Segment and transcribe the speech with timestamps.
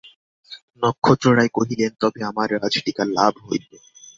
[0.81, 3.77] নক্ষত্ররায় কহিলেন, তবে আমার রাজটিকা লাভ হইবে!